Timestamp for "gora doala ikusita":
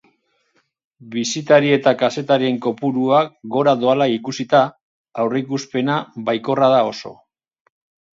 3.55-4.61